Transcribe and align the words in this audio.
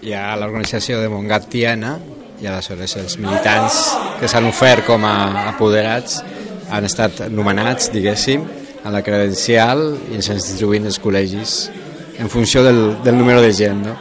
Hi 0.00 0.14
ha 0.18 0.32
l'organització 0.34 0.96
de 0.98 1.08
Montgat 1.12 1.44
Tiana 1.52 1.90
i 2.42 2.48
aleshores 2.50 2.96
els 2.98 3.12
militants 3.20 3.76
que 4.18 4.30
s'han 4.30 4.48
ofert 4.48 4.82
com 4.88 5.04
a 5.06 5.12
apoderats 5.52 6.16
han 6.74 6.88
estat 6.88 7.20
nomenats, 7.30 7.90
diguéssim, 7.92 8.42
a 8.82 8.90
la 8.90 9.04
credencial 9.06 9.84
i 10.10 10.16
ens 10.18 10.30
distribuint 10.32 10.88
els 10.90 10.98
col·legis 10.98 11.52
en 12.18 12.32
funció 12.32 12.64
del, 12.66 12.80
del 13.04 13.20
número 13.20 13.44
de 13.44 13.52
gent. 13.54 13.84
No? 13.86 13.94